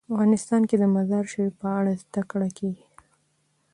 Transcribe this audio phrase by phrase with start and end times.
[0.13, 2.85] افغانستان کې د مزارشریف په اړه زده کړه کېږي.